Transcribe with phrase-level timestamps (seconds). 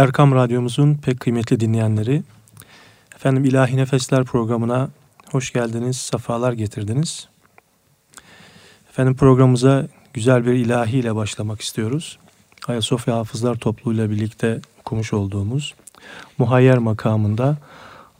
[0.00, 2.22] Erkam Radyomuzun pek kıymetli dinleyenleri,
[3.16, 4.90] efendim İlahi Nefesler programına
[5.30, 7.28] hoş geldiniz, sefalar getirdiniz.
[8.90, 12.18] Efendim programımıza güzel bir ilahi ile başlamak istiyoruz.
[12.68, 15.74] Ayasofya Hafızlar Topluluğu birlikte okumuş olduğumuz
[16.38, 17.56] muhayyer makamında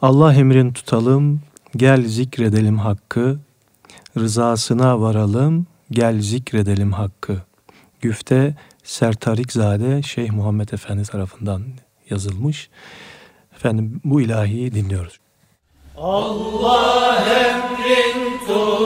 [0.02, 1.40] Allah emrin tutalım,
[1.76, 3.38] gel zikredelim hakkı,
[4.18, 7.42] rızasına varalım, gel zikredelim hakkı.
[8.00, 8.56] Güfte
[8.90, 11.62] Sertarikzade Şeyh Muhammed Efendi tarafından
[12.10, 12.70] yazılmış.
[13.54, 15.18] Efendim bu ilahiyi dinliyoruz.
[15.96, 18.79] Allah emrin tutalım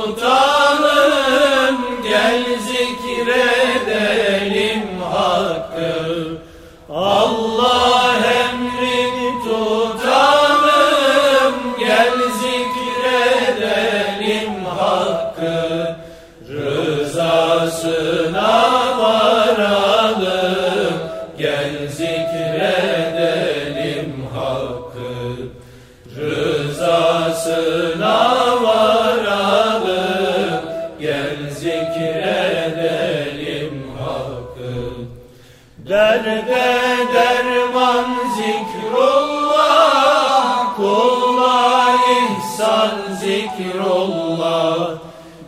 [42.55, 44.99] ihsan zikrullah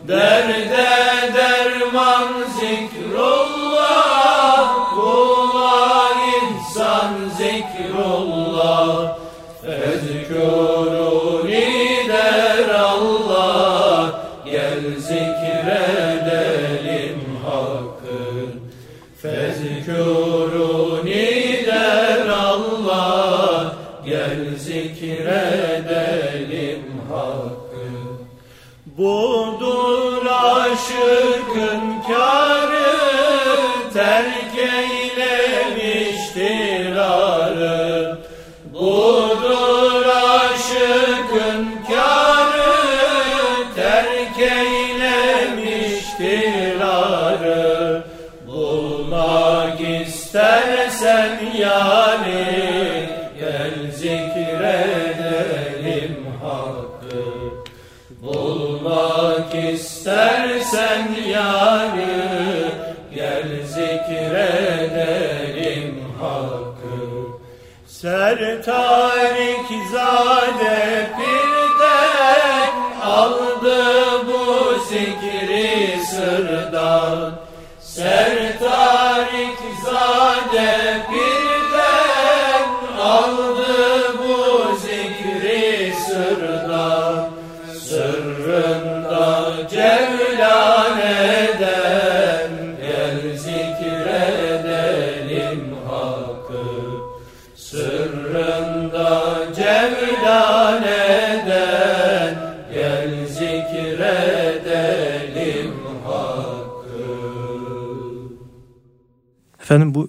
[0.07, 0.66] Derde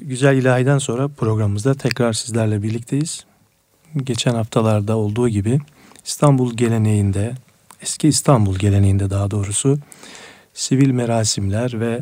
[0.01, 3.25] güzel ilahiden sonra programımızda tekrar sizlerle birlikteyiz.
[3.97, 5.61] Geçen haftalarda olduğu gibi
[6.05, 7.35] İstanbul geleneğinde
[7.83, 9.79] eski İstanbul geleneğinde daha doğrusu
[10.55, 12.01] sivil merasimler ve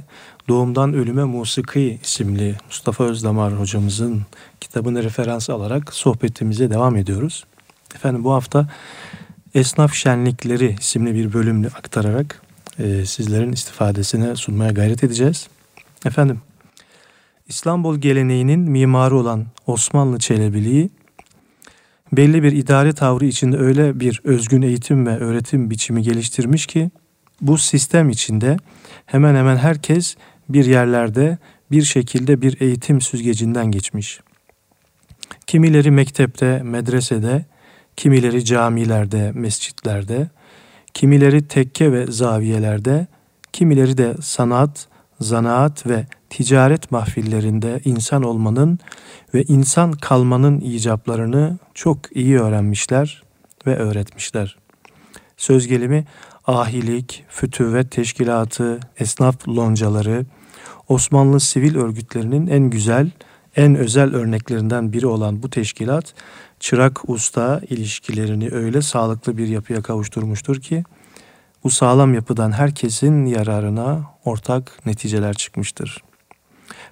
[0.49, 4.23] Doğumdan Ölüme Musiki isimli Mustafa Özdamar hocamızın
[4.61, 7.45] kitabını referans alarak sohbetimize devam ediyoruz.
[7.95, 8.69] Efendim bu hafta
[9.55, 12.43] Esnaf Şenlikleri isimli bir bölümünü aktararak
[12.79, 15.49] e, sizlerin istifadesine sunmaya gayret edeceğiz.
[16.07, 16.41] Efendim
[17.49, 20.91] İstanbul geleneğinin mimarı olan Osmanlı Çelebiliği
[22.13, 26.91] belli bir idare tavrı içinde öyle bir özgün eğitim ve öğretim biçimi geliştirmiş ki
[27.41, 28.57] bu sistem içinde
[29.07, 30.17] hemen hemen herkes
[30.49, 31.39] bir yerlerde
[31.71, 34.21] bir şekilde bir eğitim süzgecinden geçmiş.
[35.47, 37.45] Kimileri mektepte, medresede,
[37.97, 40.29] kimileri camilerde, mescitlerde,
[40.95, 43.07] kimileri tekke ve zaviyelerde,
[43.53, 44.89] kimileri de sanat,
[45.21, 48.79] zanaat ve ticaret mahfillerinde insan olmanın
[49.35, 53.23] ve insan kalmanın icaplarını çok iyi öğrenmişler
[53.67, 54.57] ve öğretmişler.
[55.37, 56.05] Söz gelimi
[56.47, 60.27] ahilik, fütüvvet teşkilatı, esnaf loncaları,
[60.89, 63.11] Osmanlı sivil örgütlerinin en güzel,
[63.57, 66.15] en özel örneklerinden biri olan bu teşkilat,
[66.61, 70.85] çırak usta ilişkilerini öyle sağlıklı bir yapıya kavuşturmuştur ki,
[71.67, 76.03] bu sağlam yapıdan herkesin yararına ortak neticeler çıkmıştır.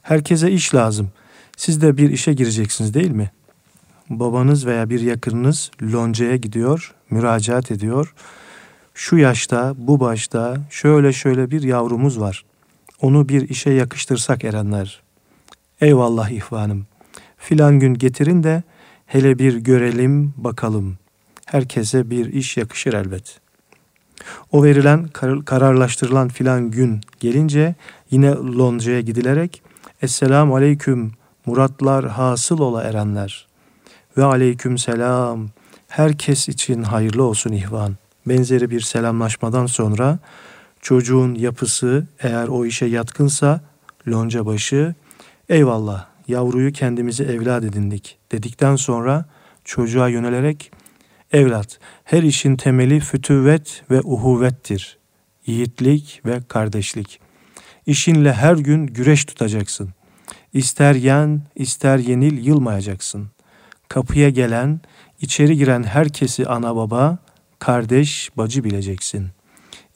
[0.03, 1.11] Herkese iş lazım.
[1.57, 3.31] Siz de bir işe gireceksiniz değil mi?
[4.11, 8.15] Babanız veya bir yakınınız loncaya gidiyor, müracaat ediyor.
[8.95, 12.45] Şu yaşta, bu başta şöyle şöyle bir yavrumuz var.
[13.01, 15.03] Onu bir işe yakıştırsak erenler.
[15.81, 16.87] Eyvallah ihvanım.
[17.37, 18.63] Filan gün getirin de
[19.07, 20.99] hele bir görelim bakalım.
[21.47, 23.44] Herkese bir iş yakışır elbet.
[24.53, 25.09] O verilen
[25.45, 27.75] kararlaştırılan filan gün gelince
[28.11, 29.63] yine loncaya gidilerek
[30.03, 31.13] Esselamu Aleyküm
[31.47, 33.47] muratlar hasıl ola erenler
[34.17, 35.49] ve aleyküm selam
[35.89, 37.97] herkes için hayırlı olsun ihvan.
[38.27, 40.19] Benzeri bir selamlaşmadan sonra
[40.81, 43.61] çocuğun yapısı eğer o işe yatkınsa
[44.09, 44.95] lonca başı
[45.49, 49.25] eyvallah yavruyu kendimizi evlat edindik dedikten sonra
[49.65, 50.73] çocuğa yönelerek
[51.35, 54.99] evlat her işin temeli fütüvvet ve uhuvvettir.
[55.47, 57.21] Yiğitlik ve kardeşlik.
[57.87, 59.91] İşinle her gün güreş tutacaksın.
[60.53, 63.31] İster yen, ister yenil yılmayacaksın.
[63.89, 64.81] Kapıya gelen,
[65.21, 67.19] içeri giren herkesi ana baba,
[67.59, 69.29] kardeş, bacı bileceksin.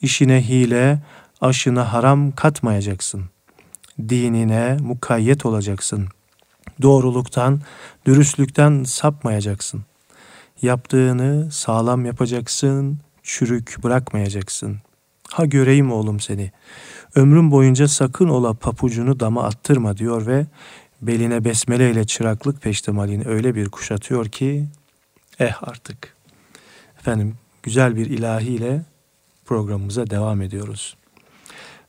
[0.01, 0.99] İşine hile,
[1.41, 3.23] aşına haram katmayacaksın.
[4.09, 6.07] Dinine mukayyet olacaksın.
[6.81, 7.61] Doğruluktan,
[8.05, 9.88] dürüstlükten sapmayacaksın.
[10.61, 14.77] Yaptığını sağlam yapacaksın, çürük bırakmayacaksın.
[15.29, 16.51] Ha göreyim oğlum seni.
[17.15, 20.45] Ömrüm boyunca sakın ola papucunu dama attırma diyor ve
[21.01, 24.67] beline besmele ile çıraklık peştemalini öyle bir kuşatıyor ki
[25.39, 26.15] eh artık.
[26.99, 28.81] Efendim güzel bir ilahiyle
[29.45, 30.97] programımıza devam ediyoruz.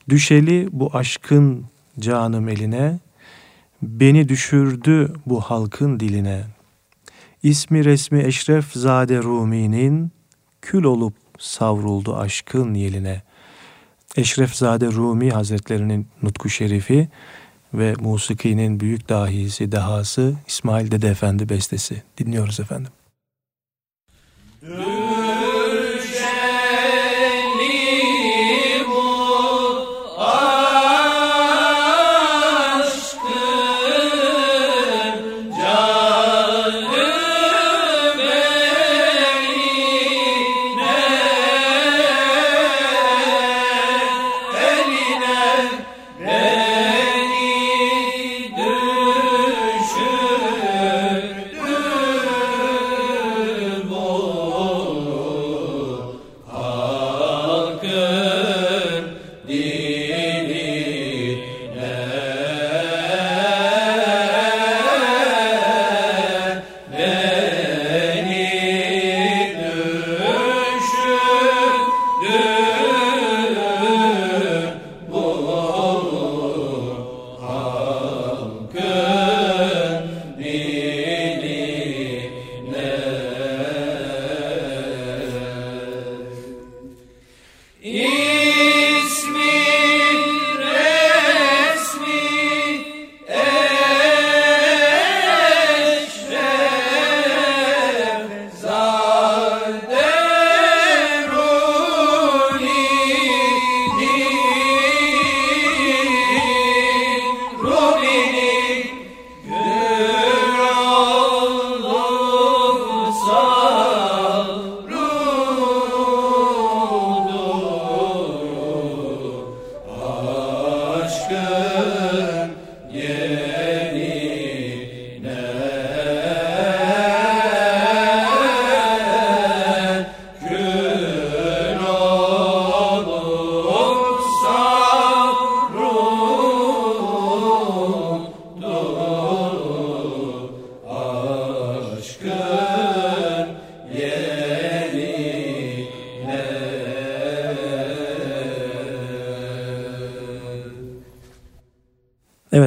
[0.09, 1.65] Düşeli bu aşkın
[1.99, 2.99] canım eline,
[3.81, 6.43] beni düşürdü bu halkın diline.
[7.43, 10.11] İsmi resmi Eşref Zade Rumi'nin
[10.61, 13.21] kül olup savruldu aşkın yeline.
[14.15, 17.09] Eşrefzade Rumi Hazretlerinin nutku şerifi
[17.73, 22.03] ve musikinin büyük dahisi, dehası İsmail Dede Efendi bestesi.
[22.17, 22.91] Dinliyoruz efendim.
[24.61, 25.00] Dur.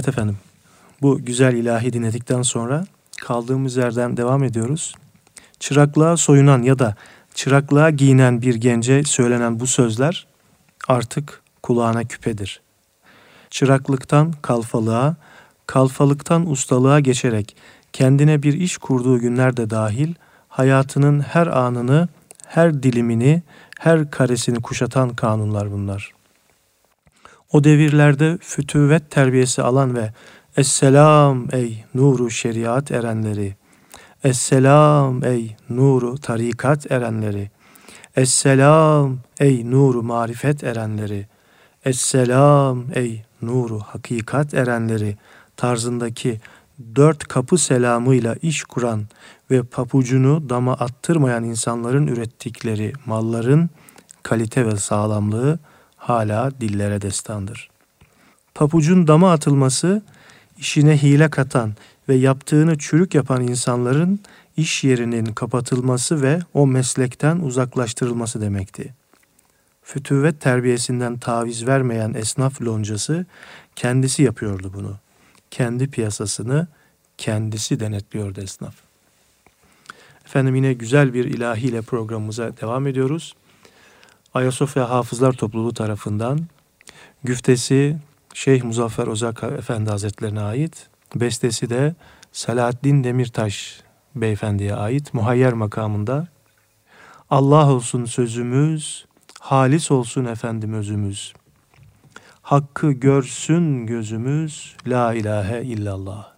[0.04, 0.38] Evet efendim.
[1.02, 2.84] Bu güzel ilahi dinledikten sonra
[3.20, 4.94] kaldığımız yerden devam ediyoruz.
[5.60, 6.94] Çıraklığa soyunan ya da
[7.34, 10.26] çıraklığa giyinen bir gence söylenen bu sözler
[10.88, 12.60] artık kulağına küpedir.
[13.50, 15.16] Çıraklıktan kalfalığa,
[15.66, 17.56] kalfalıktan ustalığa geçerek
[17.92, 20.14] kendine bir iş kurduğu günler de dahil
[20.48, 22.08] hayatının her anını,
[22.46, 23.42] her dilimini,
[23.78, 26.12] her karesini kuşatan kanunlar bunlar.
[27.54, 30.12] O devirlerde fütüvet terbiyesi alan ve
[30.56, 33.56] Esselam ey nuru şeriat erenleri.
[34.24, 37.50] Esselam ey nuru tarikat erenleri.
[38.16, 41.26] Esselam ey nuru marifet erenleri.
[41.84, 45.16] Esselam ey nuru hakikat erenleri
[45.56, 46.40] tarzındaki
[46.96, 49.04] dört kapı selamıyla iş kuran
[49.50, 53.70] ve papucunu dama attırmayan insanların ürettikleri malların
[54.22, 55.58] kalite ve sağlamlığı
[56.08, 57.68] hala dillere destandır.
[58.54, 60.02] Papucun dama atılması
[60.58, 61.74] işine hile katan
[62.08, 64.20] ve yaptığını çürük yapan insanların
[64.56, 68.94] iş yerinin kapatılması ve o meslekten uzaklaştırılması demekti.
[69.82, 73.26] Fütüvvet terbiyesinden taviz vermeyen esnaf loncası
[73.76, 74.96] kendisi yapıyordu bunu.
[75.50, 76.66] Kendi piyasasını
[77.18, 78.74] kendisi denetliyordu esnaf.
[80.26, 83.34] Efendim yine güzel bir ilahiyle programımıza devam ediyoruz.
[84.34, 86.40] Ayasofya Hafızlar Topluluğu tarafından
[87.24, 87.96] güftesi
[88.34, 91.94] Şeyh Muzaffer Ozak Efendi Hazretlerine ait, bestesi de
[92.32, 93.80] Selahaddin Demirtaş
[94.14, 96.28] Beyefendi'ye ait muhayyer makamında
[97.30, 99.06] Allah olsun sözümüz,
[99.40, 101.34] halis olsun efendim özümüz.
[102.42, 106.28] Hakkı görsün gözümüz, la ilahe illallah.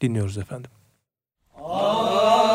[0.00, 0.70] Dinliyoruz efendim.
[1.58, 2.49] Efendim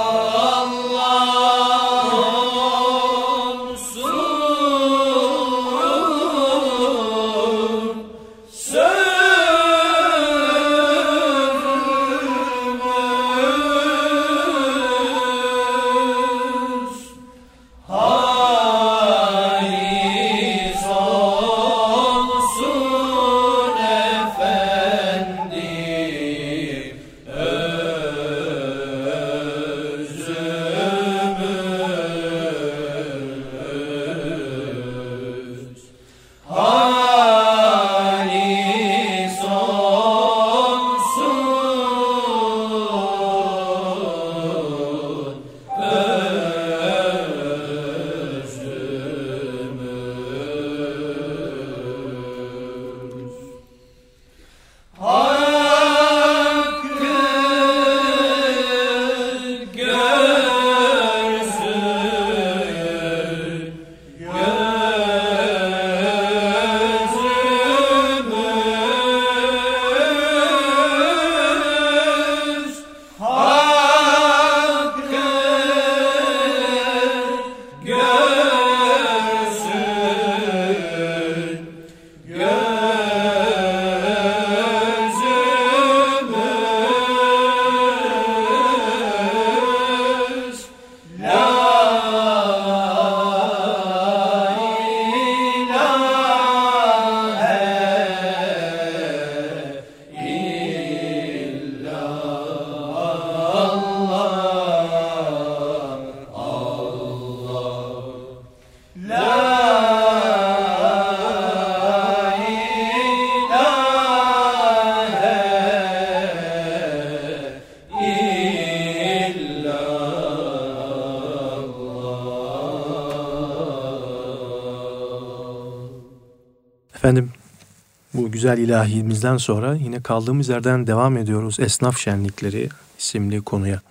[128.56, 131.60] güzel ilahimizden sonra yine kaldığımız yerden devam ediyoruz.
[131.60, 132.70] Esnaf şenlikleri
[133.00, 133.82] isimli konuya.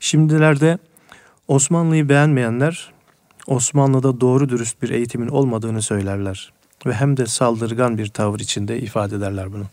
[0.00, 0.78] Şimdilerde
[1.48, 2.92] Osmanlı'yı beğenmeyenler
[3.46, 6.52] Osmanlı'da doğru dürüst bir eğitimin olmadığını söylerler.
[6.86, 9.64] Ve hem de saldırgan bir tavır içinde ifade ederler bunu.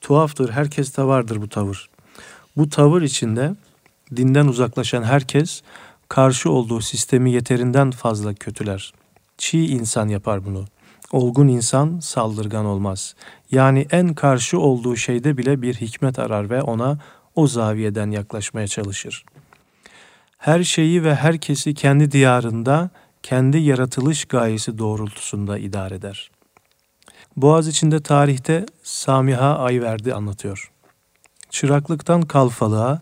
[0.00, 1.88] Tuhaftır, herkes de vardır bu tavır.
[2.56, 3.54] Bu tavır içinde
[4.16, 5.62] dinden uzaklaşan herkes
[6.08, 8.92] karşı olduğu sistemi yeterinden fazla kötüler.
[9.38, 10.64] Çiğ insan yapar bunu.
[11.12, 13.14] Olgun insan saldırgan olmaz.
[13.50, 16.98] Yani en karşı olduğu şeyde bile bir hikmet arar ve ona
[17.34, 19.24] o zaviyeden yaklaşmaya çalışır.
[20.38, 22.90] Her şeyi ve herkesi kendi diyarında,
[23.22, 26.30] kendi yaratılış gayesi doğrultusunda idare eder.
[27.36, 30.72] Boğaz içinde tarihte Samiha Ayverdi anlatıyor.
[31.50, 33.00] Çıraklıktan kalfalığa,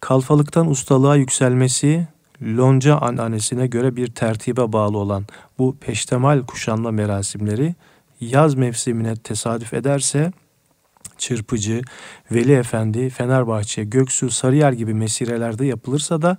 [0.00, 2.08] kalfalıktan ustalığa yükselmesi
[2.42, 5.24] lonca ananesine göre bir tertibe bağlı olan
[5.58, 7.74] bu peştemal kuşanma merasimleri
[8.20, 10.32] yaz mevsimine tesadüf ederse
[11.18, 11.82] Çırpıcı,
[12.32, 16.36] Veli Efendi, Fenerbahçe, Göksu, Sarıyer gibi mesirelerde yapılırsa da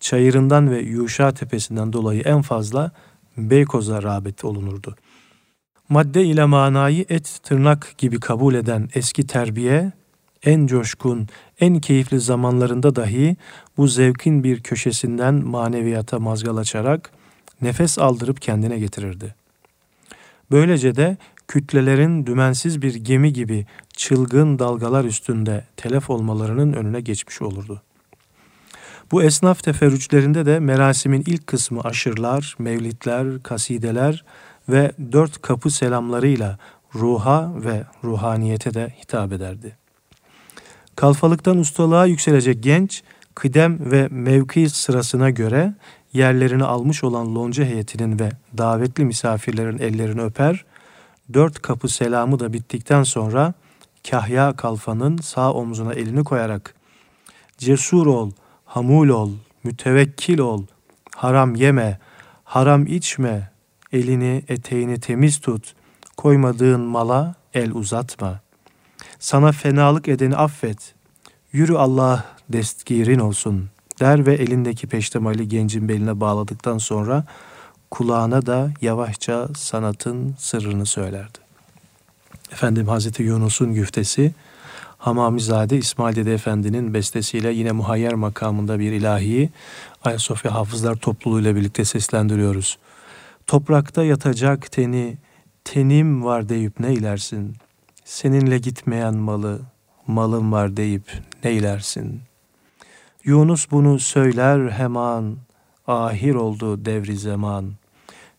[0.00, 2.90] Çayırından ve Yuşa Tepesi'nden dolayı en fazla
[3.36, 4.96] Beykoz'a rağbet olunurdu.
[5.88, 9.92] Madde ile manayı et tırnak gibi kabul eden eski terbiye
[10.44, 11.28] en coşkun,
[11.60, 13.36] en keyifli zamanlarında dahi
[13.76, 17.10] bu zevkin bir köşesinden maneviyata mazgal açarak
[17.62, 19.34] nefes aldırıp kendine getirirdi.
[20.50, 21.16] Böylece de
[21.48, 27.82] kütlelerin dümensiz bir gemi gibi çılgın dalgalar üstünde telef olmalarının önüne geçmiş olurdu.
[29.12, 34.24] Bu esnaf teferrüçlerinde de merasimin ilk kısmı aşırlar, mevlitler, kasideler
[34.68, 36.58] ve dört kapı selamlarıyla
[36.94, 39.85] ruha ve ruhaniyete de hitap ederdi.
[40.96, 43.02] Kalfalıktan ustalığa yükselecek genç,
[43.34, 45.74] kıdem ve mevki sırasına göre
[46.12, 50.64] yerlerini almış olan lonca heyetinin ve davetli misafirlerin ellerini öper,
[51.34, 53.54] dört kapı selamı da bittikten sonra
[54.10, 56.74] Kahya kalfanın sağ omzuna elini koyarak
[57.58, 58.30] Cesur ol,
[58.64, 59.30] hamul ol,
[59.64, 60.64] mütevekkil ol,
[61.16, 61.98] haram yeme,
[62.44, 63.50] haram içme,
[63.92, 65.74] elini eteğini temiz tut,
[66.16, 68.45] koymadığın mala el uzatma.
[69.26, 70.94] Sana fenalık edeni affet,
[71.52, 73.68] yürü Allah destgirin olsun
[74.00, 77.24] der ve elindeki peştemali gencin beline bağladıktan sonra
[77.90, 81.38] kulağına da yavaşça sanatın sırrını söylerdi.
[82.52, 84.34] Efendim Hazreti Yunus'un güftesi
[84.98, 89.50] Hamamizade İsmail Dede Efendi'nin bestesiyle yine muhayyer makamında bir ilahiyi
[90.04, 92.78] Ayasofya Hafızlar Topluluğu ile birlikte seslendiriyoruz.
[93.46, 95.16] Toprakta yatacak teni,
[95.64, 97.56] tenim var deyip ne ilersin?
[98.06, 99.60] Seninle gitmeyen malı,
[100.06, 102.20] malım var deyip ne ilersin?
[103.24, 105.36] Yunus bunu söyler hemen,
[105.86, 107.72] ahir oldu devri zaman.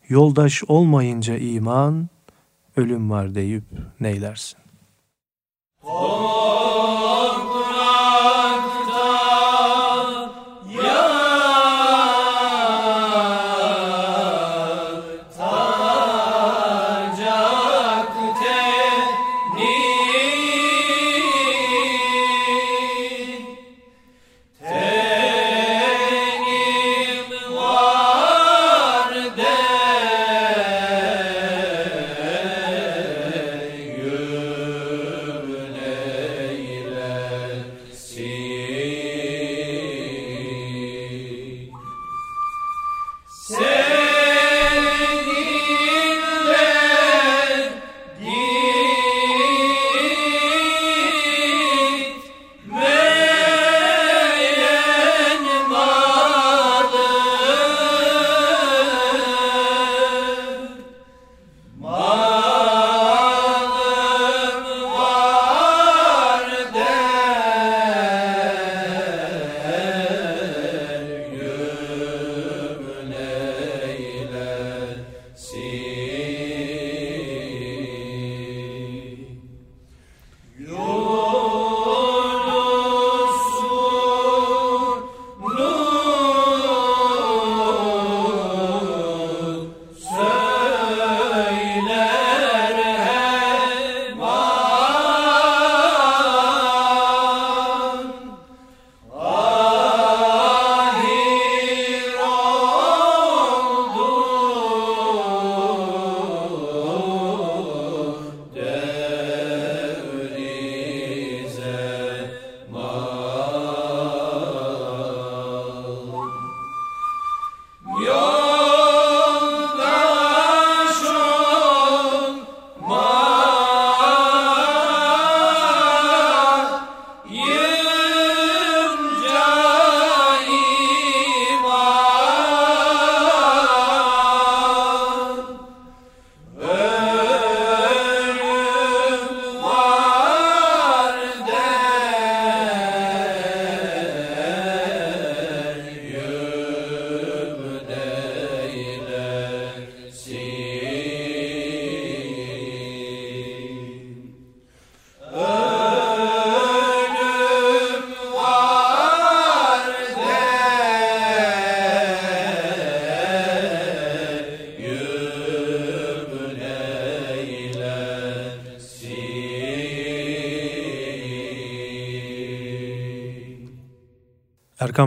[0.10, 2.10] Yoldaş olmayınca iman,
[2.76, 3.64] ölüm var deyip
[4.00, 4.60] neylersin?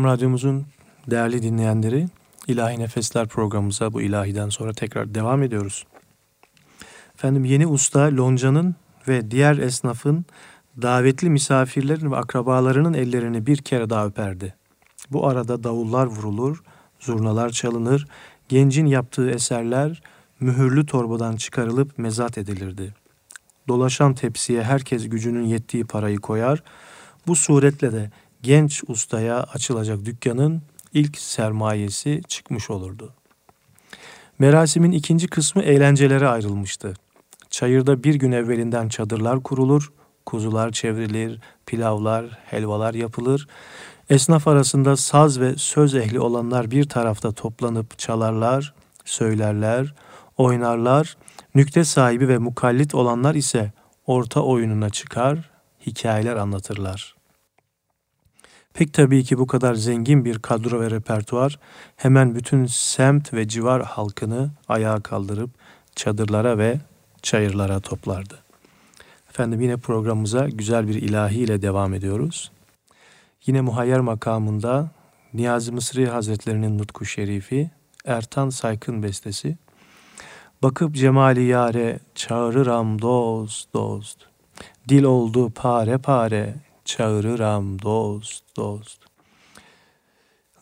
[0.00, 0.66] Erkam Radyomuzun
[1.10, 2.08] değerli dinleyenleri,
[2.46, 5.86] İlahi Nefesler programımıza bu ilahiden sonra tekrar devam ediyoruz.
[7.14, 8.74] Efendim yeni usta lonca'nın
[9.08, 10.24] ve diğer esnafın
[10.82, 14.54] davetli misafirlerin ve akrabalarının ellerini bir kere daha öperdi.
[15.10, 16.62] Bu arada davullar vurulur,
[17.00, 18.06] zurnalar çalınır,
[18.48, 20.02] gencin yaptığı eserler
[20.40, 22.94] mühürlü torbadan çıkarılıp mezat edilirdi.
[23.68, 26.62] Dolaşan tepsiye herkes gücünün yettiği parayı koyar,
[27.26, 28.10] bu suretle de
[28.42, 30.62] genç ustaya açılacak dükkanın
[30.94, 33.12] ilk sermayesi çıkmış olurdu.
[34.38, 36.94] Merasimin ikinci kısmı eğlencelere ayrılmıştı.
[37.50, 39.92] Çayırda bir gün evvelinden çadırlar kurulur,
[40.26, 43.48] kuzular çevrilir, pilavlar, helvalar yapılır.
[44.10, 48.74] Esnaf arasında saz ve söz ehli olanlar bir tarafta toplanıp çalarlar,
[49.04, 49.94] söylerler,
[50.36, 51.16] oynarlar.
[51.54, 53.72] Nükte sahibi ve mukallit olanlar ise
[54.06, 55.50] orta oyununa çıkar,
[55.86, 57.19] hikayeler anlatırlar.
[58.74, 61.58] Pek tabii ki bu kadar zengin bir kadro ve repertuar
[61.96, 65.50] hemen bütün semt ve civar halkını ayağa kaldırıp
[65.96, 66.80] çadırlara ve
[67.22, 68.38] çayırlara toplardı.
[69.30, 72.50] Efendim yine programımıza güzel bir ilahi ile devam ediyoruz.
[73.46, 74.90] Yine muhayyer makamında
[75.34, 77.70] Niyazi Mısri Hazretlerinin Nutku Şerifi,
[78.04, 79.58] Ertan Saykın bestesi.
[80.62, 84.18] Bakıp cemali yare çağırıram dost dost.
[84.88, 86.54] Dil oldu pare pare
[86.90, 89.00] çağırıram dost dost.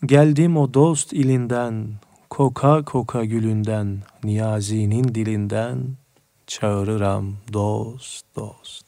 [0.06, 1.94] Geldim o dost ilinden,
[2.30, 5.78] koka koka gülünden, Niyazi'nin dilinden
[6.46, 8.86] çağırıram dost dost.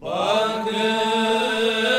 [0.00, 1.95] Bakın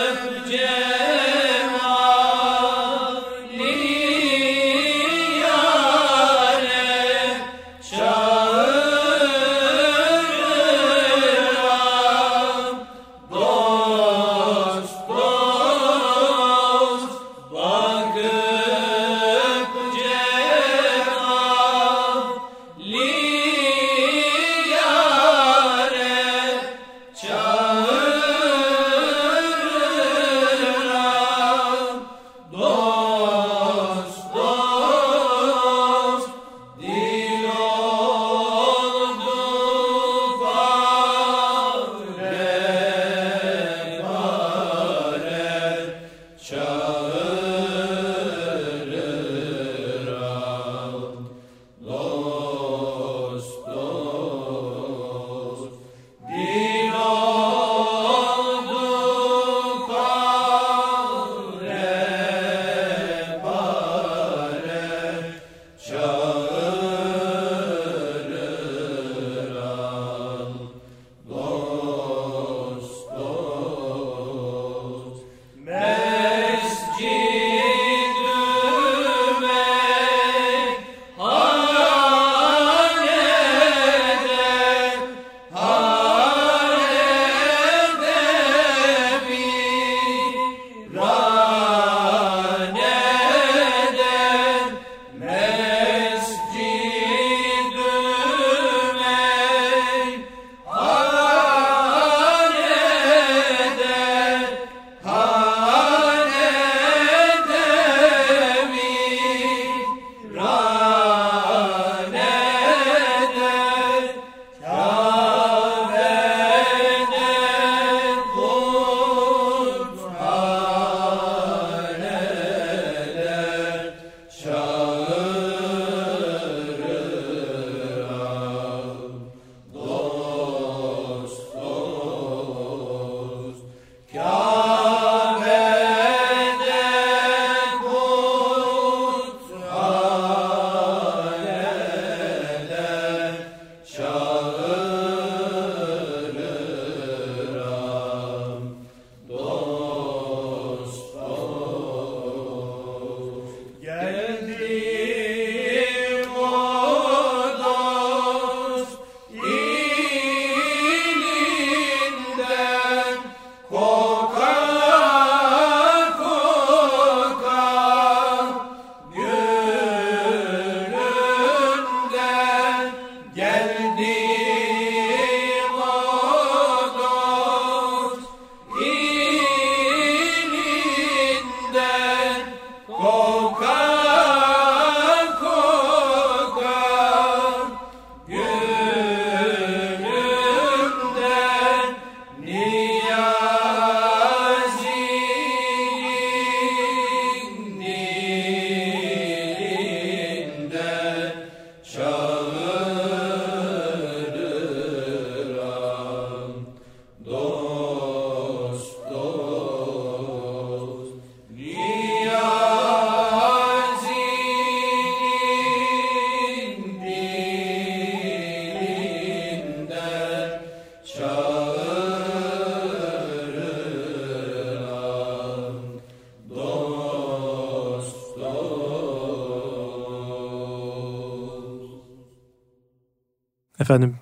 [233.87, 234.15] Efendim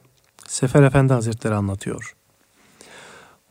[0.47, 2.15] Sefer Efendi Hazretleri anlatıyor.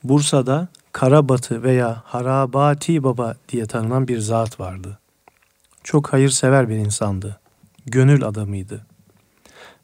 [0.05, 4.99] Bursa'da Karabatı veya Harabati Baba diye tanınan bir zat vardı.
[5.85, 7.41] Çok hayırsever bir insandı.
[7.87, 8.87] Gönül adamıydı.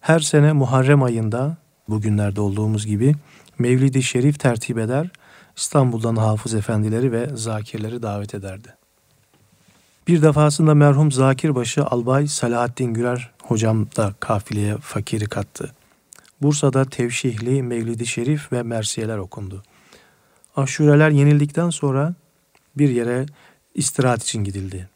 [0.00, 1.56] Her sene Muharrem ayında
[1.88, 3.14] bugünlerde olduğumuz gibi
[3.58, 5.08] Mevlid-i Şerif tertip eder,
[5.56, 8.74] İstanbul'dan hafız efendileri ve zakirleri davet ederdi.
[10.08, 15.74] Bir defasında merhum Zakirbaşı Albay Salahattin Gürer hocam da kafileye fakiri kattı.
[16.42, 19.62] Bursa'da tevşihli, mevlidi şerif ve mersiyeler okundu.
[20.56, 22.14] Aşureler yenildikten sonra
[22.76, 23.26] bir yere
[23.74, 24.88] istirahat için gidildi.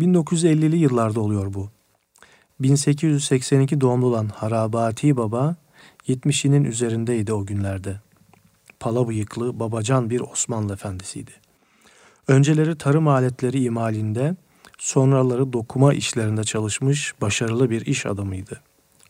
[0.00, 1.70] 1950'li yıllarda oluyor bu.
[2.60, 5.56] 1882 doğumlu olan Harabati Baba
[6.08, 8.00] 70'inin üzerindeydi o günlerde.
[8.80, 11.30] Pala bıyıklı, babacan bir Osmanlı efendisiydi.
[12.28, 14.36] Önceleri tarım aletleri imalinde,
[14.78, 18.60] sonraları dokuma işlerinde çalışmış başarılı bir iş adamıydı.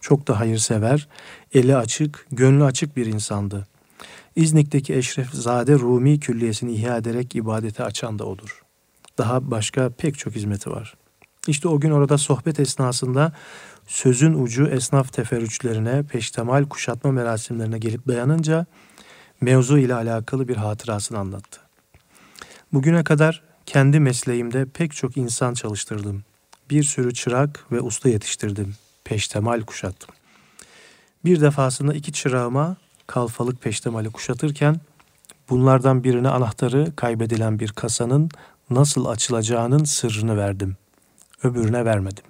[0.02, 1.08] Çok da hayırsever,
[1.54, 3.66] eli açık, gönlü açık bir insandı.
[4.36, 8.62] İznik'teki Eşrefzade Rumi Külliyesini ihya ederek ibadete açan da odur.
[9.18, 10.94] Daha başka pek çok hizmeti var.
[11.46, 13.32] İşte o gün orada sohbet esnasında
[13.86, 18.66] sözün ucu esnaf teferrüçlerine, peştemal kuşatma merasimlerine gelip dayanınca
[19.40, 21.60] mevzu ile alakalı bir hatırasını anlattı.
[22.72, 26.24] Bugüne kadar kendi mesleğimde pek çok insan çalıştırdım.
[26.70, 28.74] Bir sürü çırak ve usta yetiştirdim.
[29.04, 30.14] Peştemal kuşattım.
[31.24, 34.80] Bir defasında iki çırağıma kalfalık peştemali kuşatırken
[35.50, 38.30] bunlardan birine anahtarı kaybedilen bir kasanın
[38.70, 40.76] nasıl açılacağının sırrını verdim.
[41.42, 42.24] Öbürüne vermedim.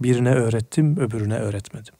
[0.00, 1.94] Birine öğrettim, öbürüne öğretmedim.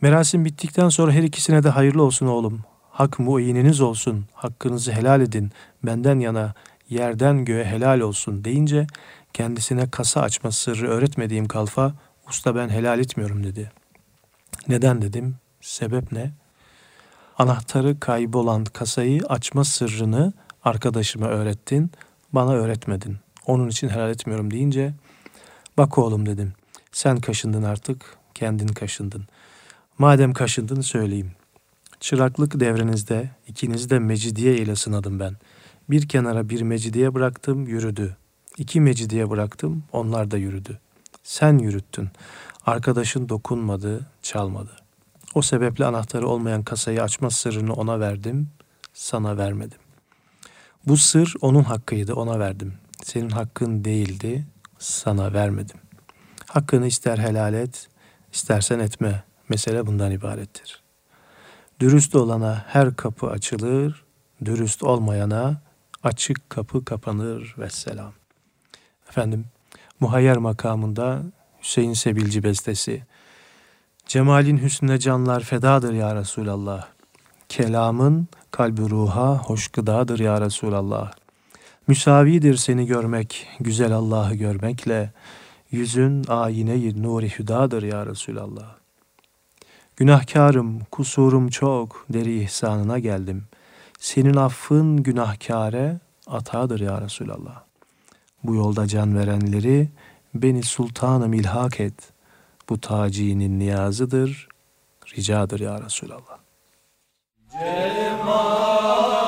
[0.00, 2.64] Merasim bittikten sonra her ikisine de hayırlı olsun oğlum.
[2.90, 6.54] Hak muininiz olsun, hakkınızı helal edin, benden yana
[6.90, 8.86] yerden göğe helal olsun deyince
[9.32, 11.94] kendisine kasa açma sırrı öğretmediğim kalfa
[12.28, 13.70] usta ben helal etmiyorum dedi.
[14.68, 15.36] Neden dedim?
[15.60, 16.32] Sebep ne?
[17.38, 20.32] Anahtarı kaybolan kasayı açma sırrını
[20.64, 21.90] arkadaşıma öğrettin,
[22.32, 23.16] bana öğretmedin.
[23.46, 24.94] Onun için helal etmiyorum deyince
[25.76, 26.52] bak oğlum dedim.
[26.92, 29.24] Sen kaşındın artık, kendin kaşındın.
[29.98, 31.32] Madem kaşındın söyleyeyim.
[32.00, 35.36] Çıraklık devrenizde ikinizi de Mecidiye ile sınadım ben.
[35.90, 38.16] Bir kenara bir Mecidiye bıraktım, yürüdü.
[38.58, 40.80] İki Mecidiye bıraktım, onlar da yürüdü.
[41.24, 42.08] Sen yürüttün.
[42.66, 44.76] Arkadaşın dokunmadı, çalmadı.
[45.34, 48.50] O sebeple anahtarı olmayan kasayı açma sırrını ona verdim,
[48.92, 49.78] sana vermedim.
[50.86, 52.74] Bu sır onun hakkıydı, ona verdim.
[53.02, 54.46] Senin hakkın değildi,
[54.78, 55.76] sana vermedim.
[56.46, 57.88] Hakkını ister helal et,
[58.32, 59.24] istersen etme.
[59.48, 60.82] Mesele bundan ibarettir.
[61.80, 64.04] Dürüst olana her kapı açılır,
[64.44, 65.62] dürüst olmayana
[66.02, 68.12] açık kapı kapanır ve selam.
[69.08, 69.44] Efendim,
[70.04, 71.22] muhayyer makamında
[71.62, 73.02] Hüseyin Sebilci bestesi.
[74.06, 76.86] Cemalin hüsnüne canlar fedadır ya Resulallah.
[77.48, 81.12] Kelamın kalbi ruha hoş gıdadır ya Resulallah.
[81.86, 85.12] Müsavidir seni görmek, güzel Allah'ı görmekle.
[85.70, 88.74] Yüzün ayine-i nuri hüdadır ya Resulallah.
[89.96, 93.44] Günahkarım, kusurum çok, deri ihsanına geldim.
[93.98, 97.63] Senin affın günahkare atadır ya Resulallah.
[98.44, 99.88] Bu yolda can verenleri
[100.34, 101.94] beni sultanım ilhak et.
[102.68, 104.48] Bu tacinin niyazıdır,
[105.16, 106.38] ricadır ya Resulallah.
[107.52, 109.23] Cemal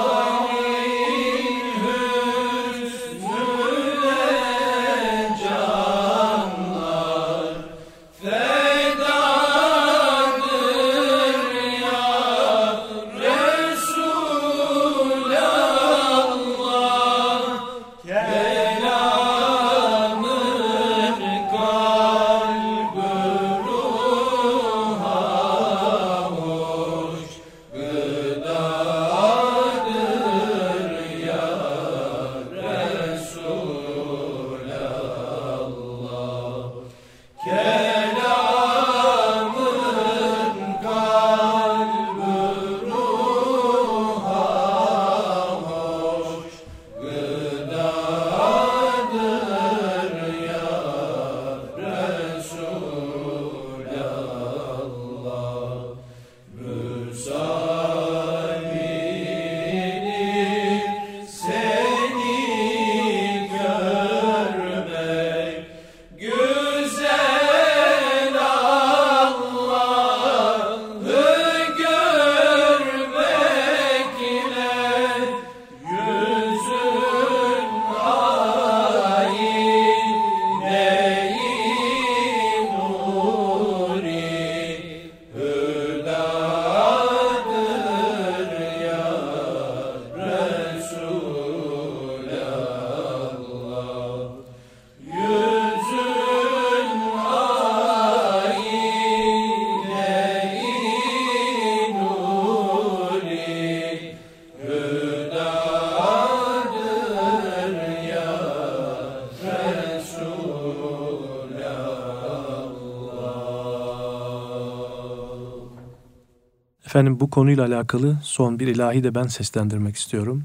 [116.96, 120.44] Efendim bu konuyla alakalı son bir ilahi de ben seslendirmek istiyorum.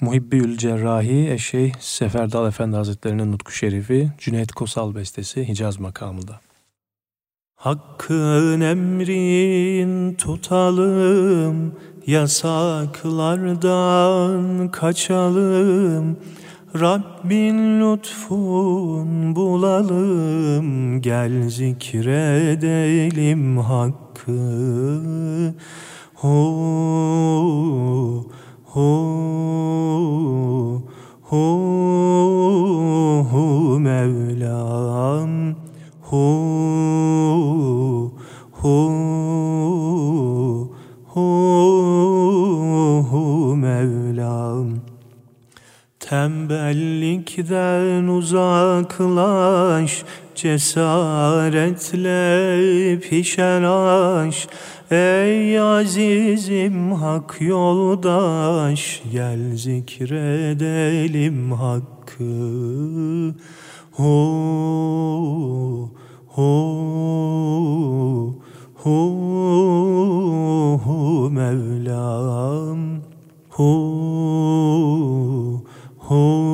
[0.00, 6.40] Muhibbiül Cerrahi Eşeyh Seferdal Efendi Hazretleri'nin Nutku Şerifi Cüneyt Kosal bestesi Hicaz makamında.
[7.56, 11.74] Hakkın emrin tutalım,
[12.06, 16.16] yasaklardan kaçalım.
[16.80, 22.18] Rabbin lütfun bulalım, gel zikredelim
[23.58, 24.07] hakkı.
[24.26, 25.54] Hu,
[26.14, 26.34] hu,
[50.38, 52.10] cesaretle
[53.00, 54.48] pişeraş.
[54.90, 62.24] Ey azizim hak yoldaş, gel zikredelim hakkı.
[63.92, 65.90] Hu,
[66.26, 66.52] hu,
[68.74, 68.96] hu,
[70.84, 73.02] hu Mevlam.
[73.50, 73.74] Hu,
[75.98, 76.48] hu,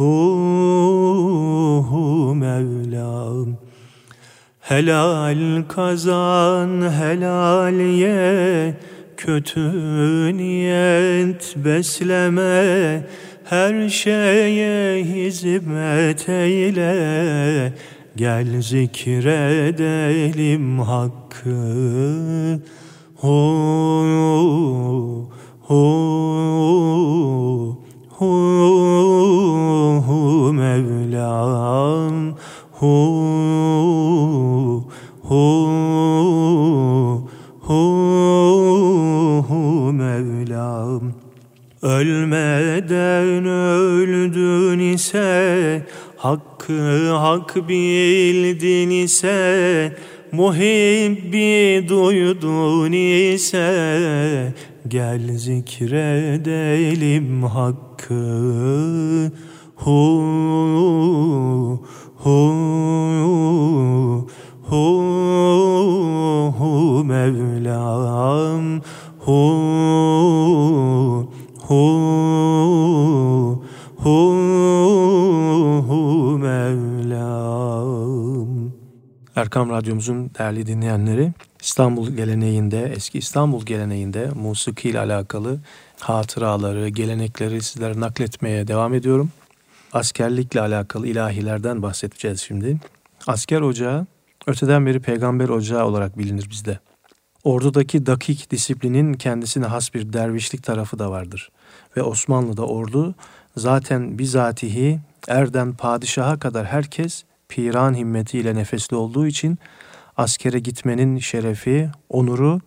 [0.00, 3.48] hu, hu Mevlam.
[4.60, 8.76] Helal kazan, helal ye,
[9.16, 9.72] kötü
[10.36, 13.06] niyet besleme,
[13.44, 17.72] her şeye hizmet eyle,
[18.16, 19.78] gel zikredelim
[20.78, 21.50] hakkı.
[23.14, 23.28] Hu,
[25.62, 25.76] hu,
[26.90, 27.79] hu,
[28.20, 28.30] hu
[30.52, 32.34] Mevlam,
[32.72, 32.96] hu,
[35.28, 35.44] hu,
[37.60, 37.80] hu,
[39.48, 41.12] hu Mevlam.
[41.82, 49.96] Ölmeden öldün ise, hakkı hak bildin ise,
[50.32, 54.54] muhibbi duydun ise,
[54.88, 59.32] gel zikredelim hakkı.
[59.74, 60.20] Hu,
[62.16, 62.52] hu,
[64.62, 65.02] hu,
[66.58, 68.80] hu Mevlam,
[69.18, 69.40] hu,
[71.68, 71.82] hu,
[73.96, 74.34] hu,
[75.88, 75.98] hu
[76.38, 78.00] Mevlam.
[79.36, 85.58] Erkam Radyomuzun değerli dinleyenleri, İstanbul geleneğinde, eski İstanbul geleneğinde musiki ile alakalı
[86.00, 89.30] hatıraları, gelenekleri sizlere nakletmeye devam ediyorum.
[89.92, 92.78] Askerlikle alakalı ilahilerden bahsedeceğiz şimdi.
[93.26, 94.06] Asker ocağı
[94.46, 96.78] öteden beri peygamber ocağı olarak bilinir bizde.
[97.44, 101.50] Ordudaki dakik disiplinin kendisine has bir dervişlik tarafı da vardır.
[101.96, 103.14] Ve Osmanlı'da ordu
[103.56, 109.58] zaten bizatihi erden padişaha kadar herkes piran himmetiyle nefesli olduğu için
[110.20, 112.60] askere gitmenin şerefi, onuru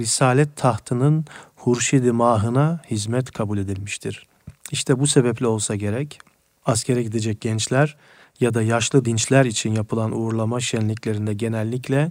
[0.00, 1.24] risalet tahtının
[1.56, 4.26] hurşidi mahına hizmet kabul edilmiştir.
[4.70, 6.18] İşte bu sebeple olsa gerek
[6.66, 7.96] askere gidecek gençler
[8.40, 12.10] ya da yaşlı dinçler için yapılan uğurlama şenliklerinde genellikle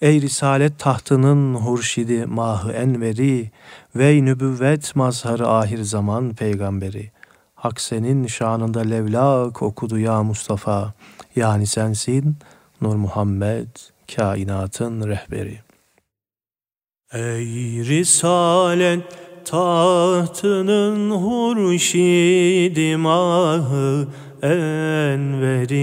[0.00, 3.50] Ey Risalet tahtının hurşidi mahı enveri
[3.96, 7.10] ve nübüvvet mazharı ahir zaman peygamberi.
[7.54, 10.92] Hak senin şanında levlak okudu ya Mustafa.
[11.36, 12.36] Yani sensin
[12.84, 13.68] Nur Muhammed
[14.16, 15.58] kainatın rehberi.
[17.12, 19.02] Ey Risalet
[19.44, 24.08] tahtının hurşidi mahı
[24.42, 25.76] enveri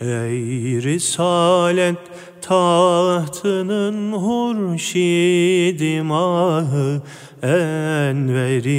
[0.00, 1.98] Ey Risalet
[2.42, 7.02] tahtının hurşidi mahı
[7.42, 8.72] enveri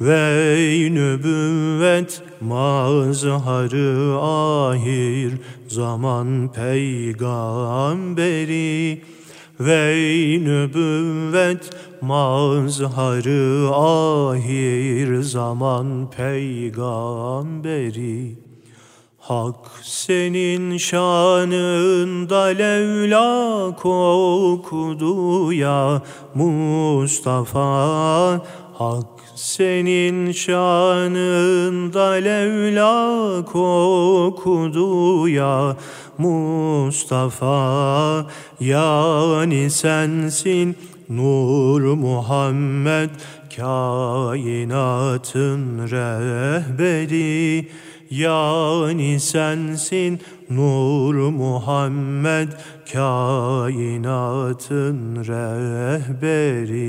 [0.00, 5.32] ve nübüvvet mazharı ahir
[5.70, 7.04] zaman peygamberi.
[9.60, 9.94] Ve
[10.40, 17.70] nübüvvet mazharı ahir zaman peygamberi.
[19.18, 26.02] Hak senin şanında levlak okudu ya
[26.34, 27.60] Mustafa.
[28.74, 35.76] Hak senin şanında levlak okudu ya
[36.18, 37.56] Mustafa
[38.60, 40.76] Yani sensin
[41.08, 43.10] Nur Muhammed
[43.56, 44.98] kainatın
[45.90, 47.68] rehberi
[48.10, 50.20] yani sensin
[50.50, 52.48] Nur Muhammed
[52.92, 54.36] kainatın
[55.16, 56.80] rehberi.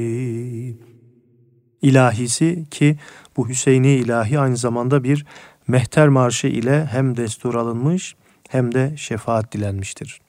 [1.82, 2.98] İlahisi ki
[3.38, 5.26] bu Hüseyini ilahi aynı zamanda bir
[5.68, 8.16] mehter marşı ile hem destur alınmış
[8.50, 10.22] hem de şefaat dilenmiştir.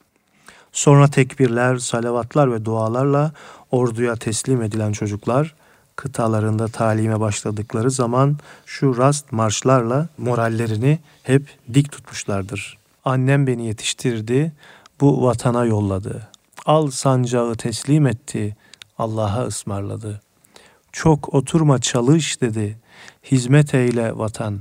[0.73, 3.33] Sonra tekbirler, salavatlar ve dualarla
[3.71, 5.55] orduya teslim edilen çocuklar
[5.97, 8.37] kıtalarında talime başladıkları zaman
[8.67, 11.43] şu rast marşlarla morallerini hep
[11.75, 12.79] dik tutmuşlardır.
[13.05, 14.53] Annem beni yetiştirdi,
[15.01, 16.29] bu vatana yolladı.
[16.67, 18.57] Al sancağı teslim etti,
[18.99, 20.21] Allah'a ısmarladı.
[20.93, 22.79] Çok oturma çalış dedi,
[23.25, 24.61] hizmet eyle vatan.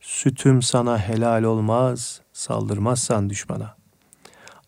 [0.00, 3.76] Sütüm sana helal olmaz, saldırmazsan düşmana.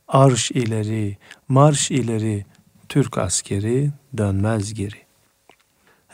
[0.09, 1.17] Arş ileri,
[1.49, 2.47] marş ileri,
[2.89, 4.97] Türk askeri dönmez geri.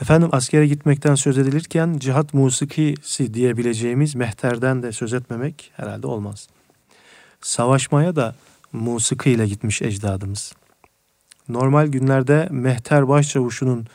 [0.01, 6.49] Efendim askere gitmekten söz edilirken cihat musikisi diyebileceğimiz mehterden de söz etmemek herhalde olmaz.
[7.41, 8.35] Savaşmaya da
[8.73, 10.53] musiki ile gitmiş ecdadımız.
[11.49, 13.87] Normal günlerde mehter başçavuşunun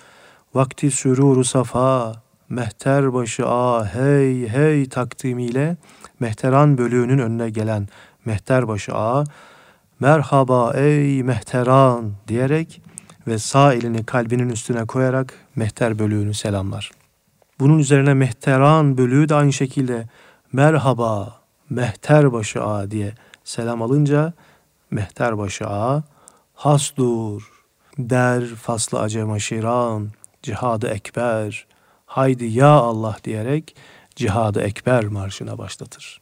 [0.54, 5.78] vakti süruru safa, mehter başı a hey hey takdimiyle
[6.20, 7.88] mehteran bölüğünün önüne gelen
[8.26, 9.24] mehter başı a
[9.99, 12.82] merhaba ey mehteran diyerek
[13.28, 16.91] ve sağ elini kalbinin üstüne koyarak mehter bölüğünü selamlar.
[17.60, 20.08] Bunun üzerine mehteran bölüğü de aynı şekilde
[20.54, 24.34] merhaba mehter başı a diye selam alınca
[24.91, 26.04] mehter başı a
[26.54, 27.52] hasdur
[27.97, 30.10] der faslı acema şiran
[30.44, 31.68] cihadı ekber
[32.06, 33.76] haydi ya Allah diyerek
[34.16, 36.22] cihadı ekber marşına başlatır.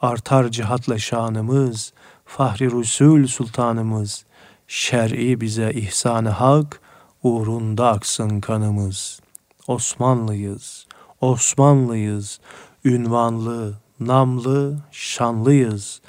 [0.00, 1.92] Artar cihatla şanımız,
[2.24, 4.24] Fahri Rusul Sultanımız,
[4.66, 6.80] şer'i bize ihsan hak,
[7.22, 9.20] uğrunda aksın kanımız.
[9.66, 10.86] Osmanlıyız,
[11.20, 12.40] Osmanlıyız,
[12.84, 16.00] ünvanlı, namlı, şanlıyız.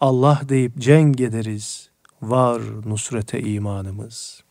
[0.00, 1.90] Allah deyip cenk ederiz,
[2.22, 4.44] var nusrete imanımız.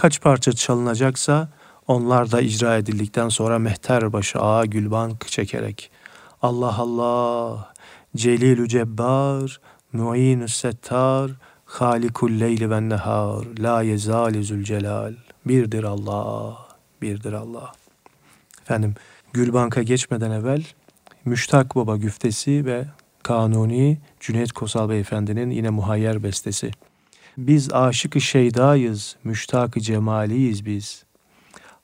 [0.00, 1.48] Kaç parça çalınacaksa
[1.86, 5.90] onlar da icra edildikten sonra mehter başı ağa gülbank çekerek
[6.42, 7.72] Allah Allah,
[8.16, 9.60] Celilü Cebbar,
[9.92, 11.30] Mu'inü Settar,
[11.64, 15.14] Halikul Leyli ve Nehar, La Yezali Zülcelal,
[15.46, 16.58] birdir Allah,
[17.02, 17.72] birdir Allah.
[18.62, 18.94] Efendim,
[19.32, 20.64] Gülbank'a geçmeden evvel
[21.24, 22.84] Müştak Baba güftesi ve
[23.22, 26.70] Kanuni Cüneyt Kosal Beyefendi'nin yine muhayyer bestesi.
[27.40, 31.04] Biz aşık-ı şeydayız, müştak-ı cemaliyiz biz.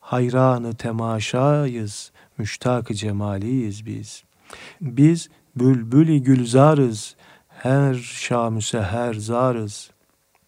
[0.00, 4.24] Hayranı temaşayız, müştak-ı cemaliyiz biz.
[4.80, 7.16] Biz bülbül-i gülzarız,
[7.48, 9.90] her şamüse her zarız.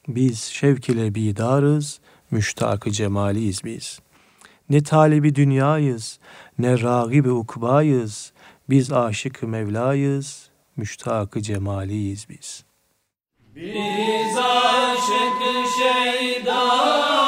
[0.09, 2.01] Biz şevk ile bidarız,
[2.31, 4.01] müştak-ı cemaliyiz biz.
[4.71, 6.19] Ne talibi dünyayız,
[6.59, 8.33] ne ragibi ukbayız.
[8.71, 12.68] Biz aşık Mevlayız, müştak-ı cemaliyiz biz.
[13.61, 15.41] Biz aşık
[15.79, 17.28] şeydayız,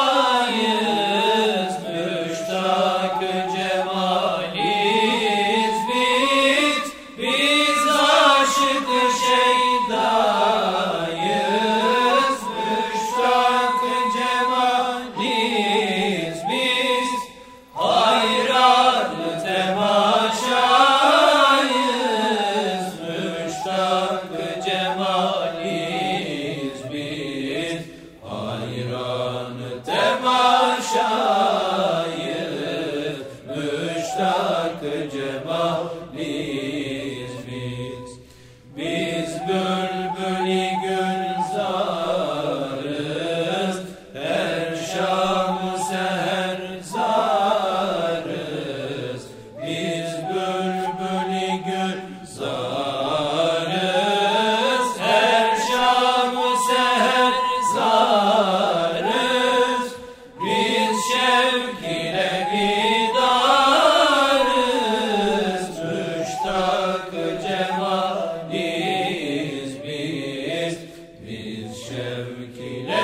[72.55, 73.00] ki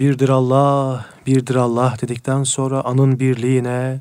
[0.00, 4.00] birdir Allah, birdir Allah dedikten sonra anın birliğine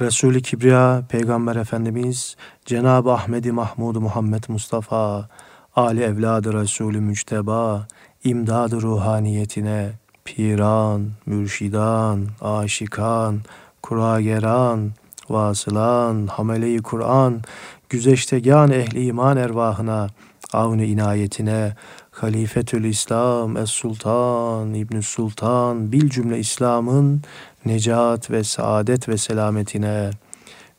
[0.00, 5.28] Resul-i Kibriya Peygamber Efendimiz Cenab-ı Ahmedi Mahmud Muhammed Mustafa
[5.76, 7.86] Ali Evladı Resulü Müçteba
[8.24, 9.90] imdadı ruhaniyetine
[10.24, 13.40] piran, mürşidan, aşikan,
[13.82, 14.92] kurageran,
[15.30, 17.42] vasılan, hamele-i Kur'an,
[17.88, 20.06] güzeştegan ehli iman ervahına,
[20.52, 21.76] avni inayetine,
[22.16, 27.22] Halifetül İslam, Es Sultan, İbn Sultan, bil cümle İslam'ın
[27.66, 30.10] necat ve saadet ve selametine,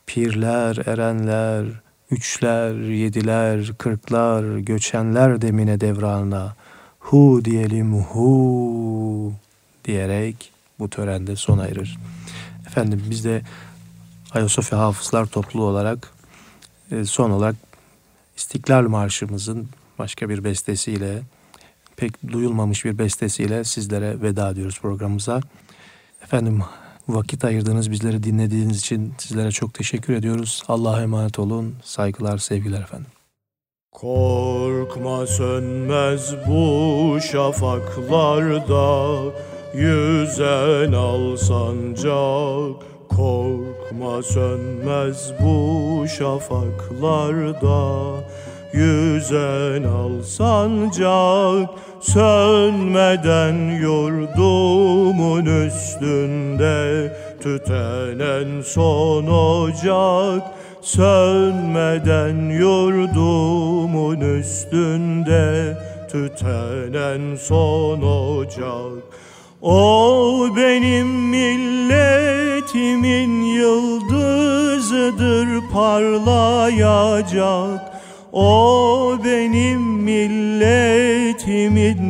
[0.06, 1.66] pirler, erenler,
[2.10, 6.54] üçler, yediler, kırklar, göçenler demine devranına,
[6.98, 9.32] hu diyelim hu
[9.84, 11.98] diyerek bu törende sona erir.
[12.66, 13.42] Efendim biz de
[14.32, 16.12] Ayasofya Hafızlar Topluluğu olarak
[16.90, 17.56] e, son olarak
[18.36, 19.68] İstiklal Marşımızın
[19.98, 21.22] başka bir bestesiyle
[21.96, 25.40] pek duyulmamış bir bestesiyle sizlere veda ediyoruz programımıza.
[26.22, 26.62] Efendim
[27.08, 30.62] vakit ayırdığınız, bizleri dinlediğiniz için sizlere çok teşekkür ediyoruz.
[30.68, 31.76] Allah'a emanet olun.
[31.84, 33.06] Saygılar, sevgiler efendim.
[33.92, 39.22] Korkma sönmez bu şafaklarda
[39.74, 47.68] Yüzen al sancak Korkma sönmez bu şafaklarda
[48.78, 51.68] Yüzen al sancak
[52.00, 57.12] Sönmeden yurdumun üstünde
[57.42, 60.42] Tütenen son ocak
[60.82, 65.76] Sönmeden yurdumun üstünde
[66.12, 69.02] Tütenen son ocak.
[69.62, 77.87] O benim milletimin yıldızıdır parlayacak
[78.38, 80.94] o benim milletimin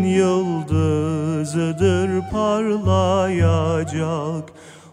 [0.05, 4.45] yıldızıdır parlayacak.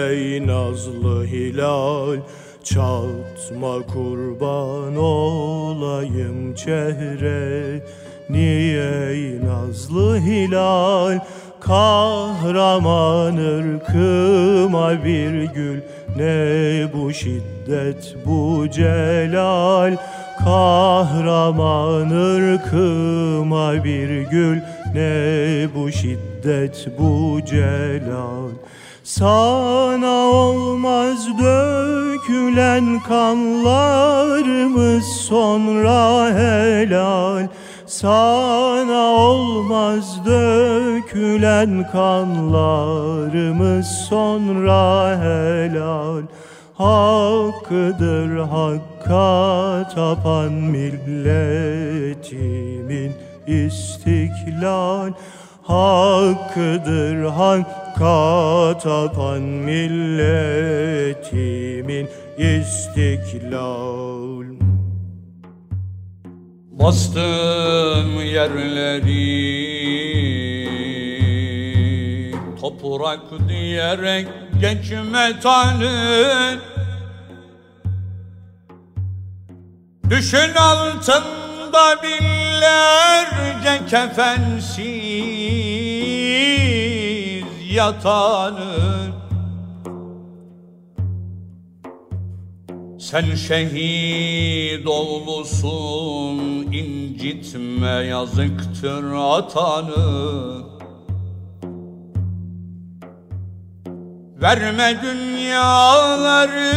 [0.10, 2.18] ey nazlı hilal.
[2.64, 7.82] Çatma kurban olayım çehreni
[9.10, 11.20] ey nazlı hilal.
[11.60, 15.82] Kahraman ırkıma bir gül
[16.18, 19.98] ne bu şiddet bu celal
[20.44, 24.60] Kahraman ırkıma bir gül
[24.94, 28.50] Ne bu şiddet bu celal.
[29.04, 37.48] Sana olmaz dökülen kanlarımız sonra helal.
[37.86, 46.24] Sana olmaz dökülen kanlarımız sonra helal
[46.74, 51.54] Hakkıdır hakka tapan milletimin
[53.48, 55.12] istiklal.
[55.64, 60.48] Hakkıdır hakka tapan milletimin
[62.38, 63.94] istiklal.
[66.72, 69.54] Bastım yerleri
[72.62, 74.28] toprak diyerek
[74.64, 76.60] geçme tanın
[80.10, 84.84] Düşün altında binlerce kefensiz
[87.72, 89.14] yatanın.
[93.00, 96.38] Sen şehit olmuşsun
[96.72, 100.73] incitme yazıktır atanı
[104.44, 106.74] Verme dünyaları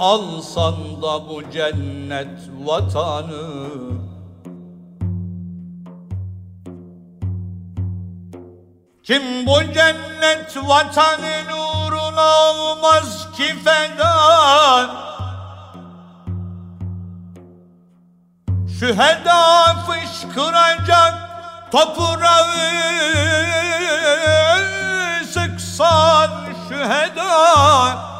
[0.00, 3.60] alsan da bu cennet vatanı.
[9.02, 14.90] Kim bu cennet vatanın uğruna olmaz ki feda?
[18.78, 21.19] Şüheda fışkıracak
[21.70, 22.70] toprağı
[25.24, 26.30] sıksan
[26.68, 28.10] şüheda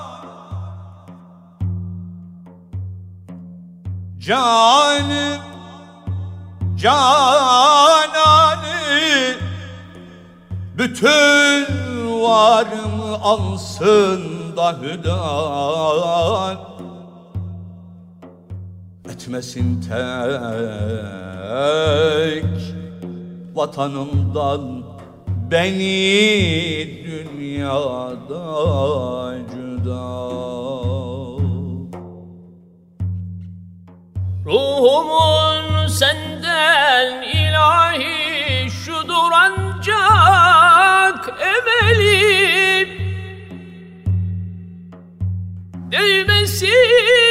[4.19, 5.41] Canım
[6.77, 8.67] cananı
[10.79, 11.67] bütün
[12.23, 16.59] varımı alsın yolunda hüdan.
[19.11, 19.91] Etmesin tek
[23.55, 24.83] vatanımdan
[25.51, 28.45] beni dünyada
[29.51, 30.21] cüda.
[34.47, 42.89] Ruhumun senden ilahi şudur ancak emelim
[45.93, 47.30] Değmesin